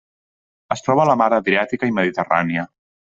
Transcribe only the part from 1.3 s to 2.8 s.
Adriàtica i Mediterrània.